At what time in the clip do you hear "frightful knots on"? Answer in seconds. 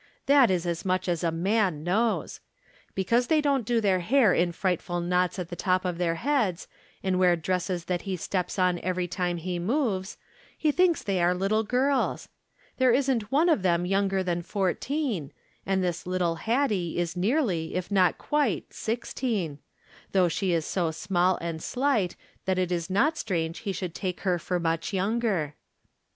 4.51-5.45